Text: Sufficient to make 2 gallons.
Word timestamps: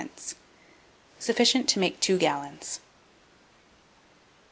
Sufficient 1.19 1.69
to 1.69 1.79
make 1.79 1.99
2 1.99 2.17
gallons. 2.17 2.79